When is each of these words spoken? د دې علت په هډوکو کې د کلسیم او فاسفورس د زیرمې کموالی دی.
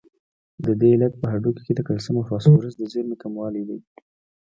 د 0.65 0.67
دې 0.79 0.89
علت 0.93 1.13
په 1.21 1.25
هډوکو 1.33 1.61
کې 1.65 1.73
د 1.75 1.81
کلسیم 1.87 2.15
او 2.19 2.27
فاسفورس 2.29 2.73
د 2.77 2.83
زیرمې 2.91 3.15
کموالی 3.23 3.63
دی. 3.69 3.79